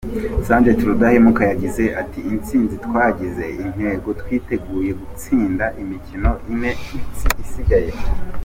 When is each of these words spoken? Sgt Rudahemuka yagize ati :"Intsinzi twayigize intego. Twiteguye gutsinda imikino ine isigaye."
Sgt 0.47 0.77
Rudahemuka 0.89 1.43
yagize 1.51 1.83
ati 2.01 2.19
:"Intsinzi 2.33 2.75
twayigize 2.85 3.45
intego. 3.63 4.07
Twiteguye 4.21 4.91
gutsinda 4.99 5.65
imikino 5.81 6.31
ine 6.53 6.71
isigaye." 7.43 7.91